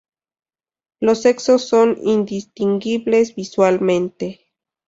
[0.99, 4.47] Los sexos son indistinguibles visualmente.